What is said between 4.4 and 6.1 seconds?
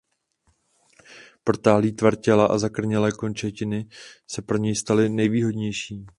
pro něj staly nejvýhodnější.